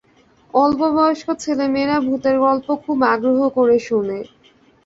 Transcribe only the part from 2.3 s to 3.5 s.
গল্প খুব আগ্রহ